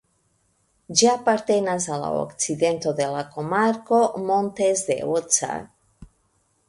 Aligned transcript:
Ĝi 1.01 1.09
apartenas 1.09 1.85
al 1.97 2.01
la 2.05 2.09
okcidento 2.21 2.95
de 3.01 3.09
la 3.17 3.21
komarko 3.35 4.01
"Montes 4.31 4.85
de 4.89 5.01
Oca". 5.21 5.53